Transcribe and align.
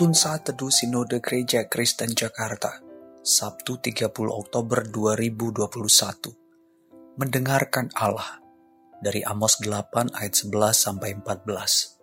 Penuntun 0.00 0.16
Saat 0.16 0.48
Teduh 0.48 0.72
Sinode 0.72 1.20
Gereja 1.20 1.68
Kristen 1.68 2.16
Jakarta, 2.16 2.80
Sabtu 3.20 3.84
30 3.84 4.08
Oktober 4.32 4.88
2021. 4.88 7.20
Mendengarkan 7.20 7.92
Allah 7.92 8.40
dari 8.96 9.20
Amos 9.20 9.60
8 9.60 10.16
ayat 10.16 10.32
11 10.32 10.56
sampai 10.72 11.20
14. 11.20 12.00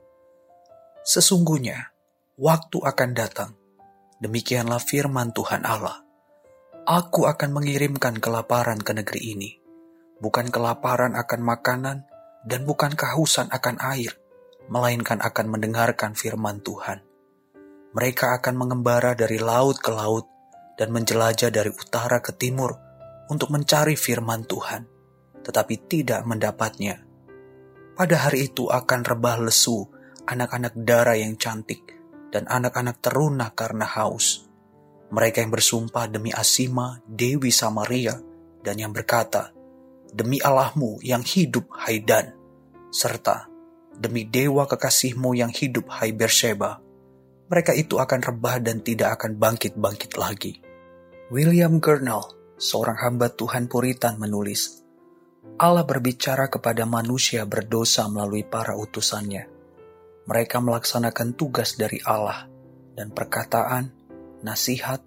Sesungguhnya 1.10 1.89
waktu 2.38 2.86
akan 2.86 3.18
datang, 3.18 3.57
demikianlah 4.21 4.77
firman 4.77 5.33
Tuhan 5.33 5.66
Allah. 5.66 6.05
Aku 6.86 7.25
akan 7.25 7.50
mengirimkan 7.50 8.21
kelaparan 8.21 8.77
ke 8.77 8.93
negeri 8.93 9.33
ini, 9.33 9.57
bukan 10.21 10.54
kelaparan 10.54 11.18
akan 11.18 11.41
makanan 11.41 12.05
dan 12.46 12.61
bukan 12.61 12.93
kehausan 12.93 13.50
akan 13.50 13.82
air, 13.82 14.14
melainkan 14.69 15.18
akan 15.18 15.50
mendengarkan 15.50 16.14
firman 16.14 16.61
Tuhan 16.61 17.07
mereka 17.97 18.37
akan 18.37 18.54
mengembara 18.61 19.18
dari 19.18 19.42
laut 19.42 19.82
ke 19.82 19.89
laut 19.89 20.29
dan 20.78 20.93
menjelajah 20.93 21.50
dari 21.50 21.74
utara 21.74 22.21
ke 22.21 22.38
timur 22.38 22.78
untuk 23.33 23.50
mencari 23.50 23.97
firman 23.97 24.46
Tuhan, 24.46 24.86
tetapi 25.42 25.89
tidak 25.89 26.21
mendapatnya. 26.29 27.02
Pada 27.97 28.29
hari 28.29 28.54
itu 28.54 28.69
akan 28.69 29.02
rebah 29.02 29.41
lesu 29.41 29.82
anak-anak 30.29 30.78
darah 30.78 31.18
yang 31.18 31.41
cantik 31.41 31.97
dan 32.30 32.45
anak-anak 32.45 33.02
teruna 33.02 33.50
karena 33.57 33.89
haus. 33.89 34.45
Mereka 35.09 35.41
yang 35.41 35.50
bersumpah 35.50 36.05
demi 36.05 36.29
Asima, 36.29 37.02
Dewi 37.02 37.50
Samaria, 37.50 38.13
dan 38.61 38.77
yang 38.77 38.94
berkata, 38.94 39.50
Demi 40.13 40.38
Allahmu 40.38 41.02
yang 41.02 41.25
hidup 41.25 41.73
Haidan, 41.73 42.38
serta 42.94 43.50
demi 43.97 44.29
Dewa 44.29 44.69
kekasihmu 44.69 45.33
yang 45.33 45.50
hidup 45.50 45.89
Hai 45.89 46.13
Berseba, 46.13 46.77
mereka 47.48 47.72
itu 47.72 48.00
akan 48.00 48.20
rebah 48.20 48.59
dan 48.59 48.84
tidak 48.84 49.20
akan 49.20 49.40
bangkit-bangkit 49.40 50.20
lagi. 50.20 50.59
William 51.31 51.80
Gurnall, 51.80 52.56
seorang 52.59 53.00
hamba 53.00 53.31
Tuhan 53.31 53.72
Puritan 53.72 54.20
menulis, 54.20 54.84
Allah 55.58 55.88
berbicara 55.88 56.52
kepada 56.52 56.84
manusia 56.86 57.48
berdosa 57.48 58.06
melalui 58.12 58.44
para 58.45 58.75
utusannya. 58.75 59.48
Mereka 60.28 60.59
melaksanakan 60.59 61.40
tugas 61.40 61.80
dari 61.80 62.03
Allah 62.03 62.45
dan 62.94 63.16
perkataan, 63.16 63.90
nasihat, 64.44 65.02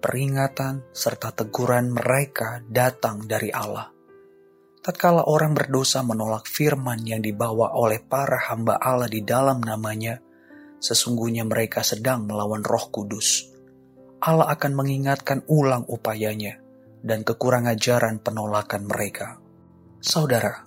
peringatan, 0.00 0.82
serta 0.90 1.30
teguran 1.36 1.92
mereka 1.92 2.64
datang 2.66 3.28
dari 3.28 3.52
Allah. 3.52 3.92
Tatkala 4.82 5.30
orang 5.30 5.54
berdosa 5.54 6.02
menolak 6.02 6.50
firman 6.50 7.06
yang 7.06 7.22
dibawa 7.22 7.78
oleh 7.78 8.02
para 8.02 8.50
hamba 8.50 8.82
Allah 8.82 9.06
di 9.06 9.22
dalam 9.22 9.62
namanya, 9.62 10.18
sesungguhnya 10.82 11.46
mereka 11.46 11.86
sedang 11.86 12.26
melawan 12.26 12.66
Roh 12.66 12.90
Kudus. 12.90 13.46
Allah 14.18 14.50
akan 14.50 14.72
mengingatkan 14.74 15.46
ulang 15.46 15.86
upayanya 15.86 16.58
dan 17.02 17.22
kekurang 17.22 17.70
ajaran 17.70 18.18
penolakan 18.18 18.90
mereka. 18.90 19.38
Saudara, 20.02 20.66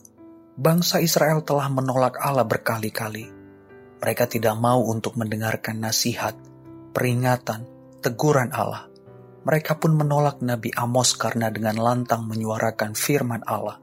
bangsa 0.55 1.03
Israel 1.03 1.43
telah 1.43 1.67
menolak 1.67 2.15
Allah 2.19 2.47
berkali-kali. 2.47 3.27
Mereka 3.99 4.31
tidak 4.31 4.55
mau 4.55 4.83
untuk 4.87 5.19
mendengarkan 5.19 5.83
nasihat, 5.83 6.35
peringatan, 6.95 7.67
teguran 7.99 8.51
Allah. 8.55 8.87
Mereka 9.43 9.79
pun 9.79 9.99
menolak 9.99 10.39
Nabi 10.39 10.71
Amos 10.75 11.15
karena 11.19 11.51
dengan 11.51 11.75
lantang 11.79 12.27
menyuarakan 12.27 12.95
firman 12.95 13.43
Allah. 13.43 13.79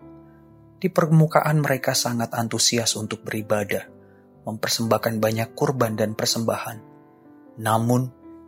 Di 0.80 0.90
permukaan 0.90 1.62
mereka 1.62 1.94
sangat 1.94 2.34
antusias 2.34 2.98
untuk 2.98 3.22
beribadah, 3.22 3.86
mempersembahkan 4.42 5.22
banyak 5.22 5.48
kurban 5.56 5.94
dan 5.94 6.18
persembahan. 6.18 6.78
Namun, 7.62 8.02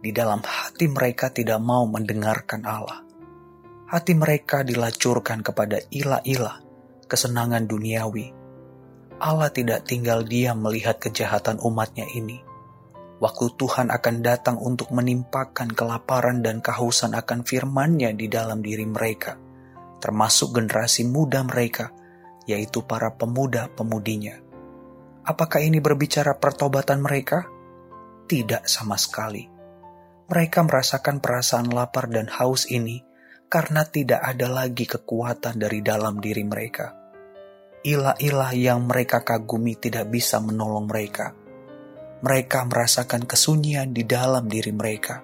di 0.05 0.13
dalam 0.13 0.45
hati 0.45 0.85
mereka 0.93 1.33
tidak 1.33 1.57
mau 1.65 1.89
mendengarkan 1.89 2.61
Allah. 2.69 3.01
Hati 3.89 4.13
mereka 4.13 4.61
dilacurkan 4.61 5.41
kepada 5.41 5.81
ilah-ilah, 5.89 6.61
kesenangan 7.09 7.65
duniawi. 7.65 8.37
Allah 9.17 9.49
tidak 9.49 9.89
tinggal 9.89 10.21
diam 10.27 10.61
melihat 10.61 11.01
kejahatan 11.01 11.57
umatnya 11.65 12.05
ini. 12.13 12.45
Waktu 13.17 13.57
Tuhan 13.57 13.89
akan 13.89 14.17
datang 14.21 14.61
untuk 14.61 14.93
menimpakan 14.93 15.73
kelaparan 15.73 16.45
dan 16.45 16.61
kehausan 16.61 17.17
akan 17.17 17.41
firman-Nya 17.41 18.13
di 18.13 18.29
dalam 18.29 18.61
diri 18.61 18.85
mereka, 18.85 19.41
termasuk 20.05 20.61
generasi 20.61 21.09
muda 21.09 21.41
mereka, 21.41 21.89
yaitu 22.45 22.85
para 22.85 23.17
pemuda-pemudinya. 23.17 24.44
Apakah 25.25 25.65
ini 25.65 25.81
berbicara 25.81 26.37
pertobatan 26.37 27.01
mereka? 27.01 27.49
Tidak 28.29 28.69
sama 28.69 29.01
sekali. 29.01 29.49
Mereka 30.29 30.65
merasakan 30.69 31.21
perasaan 31.21 31.73
lapar 31.73 32.13
dan 32.13 32.29
haus 32.29 32.69
ini 32.69 33.01
karena 33.49 33.89
tidak 33.89 34.21
ada 34.21 34.53
lagi 34.53 34.85
kekuatan 34.85 35.57
dari 35.57 35.81
dalam 35.81 36.21
diri 36.21 36.45
mereka. 36.45 36.93
Ilah-ilah 37.85 38.53
yang 38.57 38.85
mereka 38.85 39.25
kagumi 39.25 39.77
tidak 39.77 40.13
bisa 40.13 40.41
menolong 40.41 40.89
mereka. 40.89 41.37
Mereka 42.25 42.69
merasakan 42.69 43.29
kesunyian 43.29 43.93
di 43.93 44.05
dalam 44.09 44.49
diri 44.49 44.73
mereka. 44.73 45.21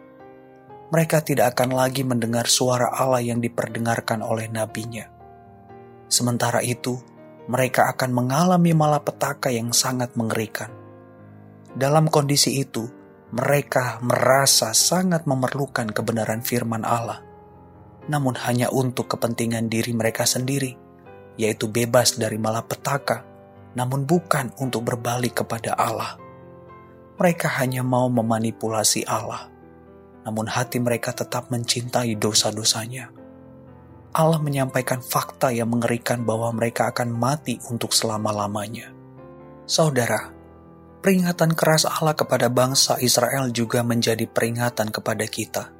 Mereka 0.92 1.24
tidak 1.24 1.56
akan 1.56 1.76
lagi 1.76 2.04
mendengar 2.04 2.48
suara 2.48 2.92
Allah 2.92 3.20
yang 3.20 3.40
diperdengarkan 3.40 4.20
oleh 4.24 4.48
nabinya. 4.48 5.08
Sementara 6.08 6.60
itu, 6.60 7.00
mereka 7.50 7.90
akan 7.90 8.14
mengalami 8.14 8.70
malapetaka 8.70 9.50
yang 9.50 9.74
sangat 9.74 10.14
mengerikan. 10.14 10.70
Dalam 11.74 12.06
kondisi 12.06 12.62
itu, 12.62 12.86
mereka 13.34 13.98
merasa 14.06 14.70
sangat 14.70 15.26
memerlukan 15.26 15.90
kebenaran 15.90 16.46
firman 16.46 16.86
Allah, 16.86 17.26
namun 18.06 18.38
hanya 18.46 18.70
untuk 18.70 19.10
kepentingan 19.10 19.66
diri 19.66 19.90
mereka 19.90 20.22
sendiri, 20.30 20.78
yaitu 21.34 21.66
bebas 21.66 22.14
dari 22.14 22.38
malapetaka, 22.38 23.26
namun 23.74 24.06
bukan 24.06 24.54
untuk 24.62 24.86
berbalik 24.86 25.42
kepada 25.42 25.74
Allah. 25.74 26.22
Mereka 27.18 27.50
hanya 27.58 27.82
mau 27.82 28.06
memanipulasi 28.06 29.10
Allah, 29.10 29.50
namun 30.22 30.46
hati 30.46 30.78
mereka 30.78 31.10
tetap 31.10 31.50
mencintai 31.50 32.14
dosa-dosanya. 32.14 33.19
Allah 34.10 34.42
menyampaikan 34.42 34.98
fakta 34.98 35.54
yang 35.54 35.70
mengerikan 35.70 36.26
bahwa 36.26 36.50
mereka 36.50 36.90
akan 36.90 37.14
mati 37.14 37.62
untuk 37.70 37.94
selama-lamanya. 37.94 38.90
Saudara, 39.70 40.34
peringatan 40.98 41.54
keras 41.54 41.86
Allah 41.86 42.18
kepada 42.18 42.50
bangsa 42.50 42.98
Israel 42.98 43.54
juga 43.54 43.86
menjadi 43.86 44.26
peringatan 44.26 44.90
kepada 44.90 45.22
kita. 45.30 45.70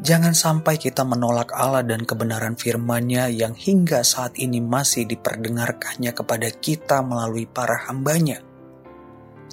Jangan 0.00 0.32
sampai 0.32 0.80
kita 0.80 1.04
menolak 1.04 1.52
Allah 1.52 1.84
dan 1.84 2.08
kebenaran 2.08 2.56
firman-Nya 2.56 3.28
yang 3.28 3.52
hingga 3.52 4.00
saat 4.00 4.40
ini 4.40 4.64
masih 4.64 5.04
diperdengarkannya 5.04 6.16
kepada 6.16 6.48
kita 6.56 7.04
melalui 7.04 7.44
para 7.44 7.84
hambanya. 7.84 8.40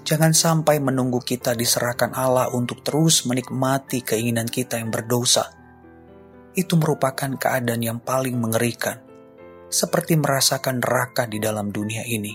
Jangan 0.08 0.32
sampai 0.32 0.80
menunggu 0.80 1.20
kita 1.20 1.52
diserahkan 1.52 2.16
Allah 2.16 2.48
untuk 2.56 2.80
terus 2.80 3.28
menikmati 3.28 4.08
keinginan 4.08 4.48
kita 4.48 4.80
yang 4.80 4.88
berdosa– 4.88 5.52
itu 6.58 6.74
merupakan 6.80 7.30
keadaan 7.38 7.82
yang 7.82 8.00
paling 8.02 8.38
mengerikan, 8.38 9.02
seperti 9.70 10.18
merasakan 10.18 10.82
neraka 10.82 11.30
di 11.30 11.38
dalam 11.38 11.70
dunia 11.70 12.02
ini. 12.06 12.34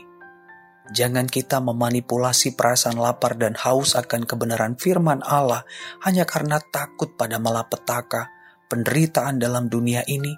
Jangan 0.84 1.24
kita 1.24 1.64
memanipulasi 1.64 2.52
perasaan 2.52 3.00
lapar 3.00 3.40
dan 3.40 3.56
haus 3.56 3.96
akan 3.96 4.28
kebenaran 4.28 4.76
firman 4.76 5.24
Allah 5.24 5.64
hanya 6.04 6.28
karena 6.28 6.60
takut 6.60 7.16
pada 7.16 7.40
malapetaka, 7.40 8.28
penderitaan 8.68 9.40
dalam 9.40 9.72
dunia 9.72 10.04
ini, 10.04 10.36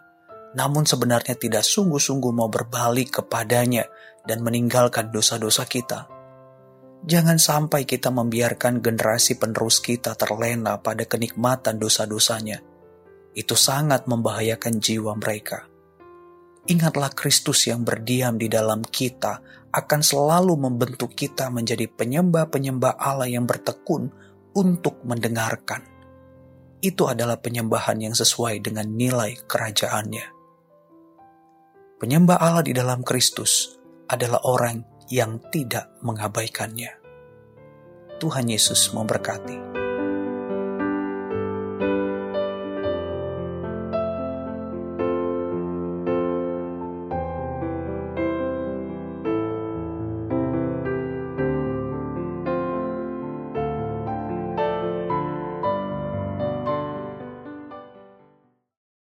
namun 0.54 0.86
sebenarnya 0.86 1.34
tidak 1.34 1.66
sungguh-sungguh 1.66 2.30
mau 2.30 2.46
berbalik 2.46 3.20
kepadanya 3.20 3.90
dan 4.22 4.46
meninggalkan 4.46 5.10
dosa-dosa 5.10 5.66
kita. 5.66 6.06
Jangan 7.06 7.36
sampai 7.36 7.82
kita 7.84 8.14
membiarkan 8.14 8.80
generasi 8.80 9.36
penerus 9.36 9.82
kita 9.82 10.14
terlena 10.14 10.78
pada 10.78 11.04
kenikmatan 11.04 11.76
dosa-dosanya 11.76 12.75
itu 13.36 13.52
sangat 13.52 14.08
membahayakan 14.08 14.80
jiwa 14.80 15.12
mereka. 15.20 15.68
Ingatlah 16.66 17.12
Kristus 17.12 17.68
yang 17.68 17.86
berdiam 17.86 18.40
di 18.40 18.50
dalam 18.50 18.82
kita 18.82 19.38
akan 19.70 20.00
selalu 20.00 20.56
membentuk 20.56 21.14
kita 21.14 21.52
menjadi 21.52 21.86
penyembah-penyembah 21.86 22.96
Allah 22.96 23.28
yang 23.28 23.44
bertekun 23.44 24.10
untuk 24.56 24.98
mendengarkan. 25.04 25.84
Itu 26.80 27.06
adalah 27.06 27.38
penyembahan 27.38 28.00
yang 28.00 28.16
sesuai 28.16 28.64
dengan 28.64 28.88
nilai 28.88 29.36
kerajaannya. 29.46 30.26
Penyembah 32.00 32.40
Allah 32.40 32.64
di 32.64 32.72
dalam 32.72 33.04
Kristus 33.04 33.76
adalah 34.08 34.42
orang 34.48 35.06
yang 35.12 35.38
tidak 35.52 35.92
mengabaikannya. 36.02 36.92
Tuhan 38.16 38.48
Yesus 38.48 38.90
memberkati. 38.96 39.75